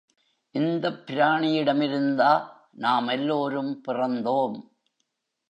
இந்தப் 0.55 1.03
பிராணியிடமிருந்தா 1.05 2.31
நாம் 2.71 3.07
எல்லாரும் 3.07 3.81
பிறந்தோம்? 3.87 4.57